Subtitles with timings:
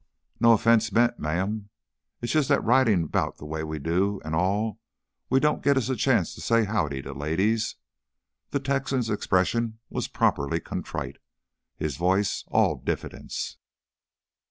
[0.39, 1.69] "No offense meant, ma'am.
[2.23, 4.79] It's jus' that ridin' 'bout the way we do an' all,
[5.29, 7.75] we don't git us a chance to say Howdy to ladies."
[8.49, 11.17] The Texan's expression was properly contrite;
[11.77, 13.57] his voice all diffidence.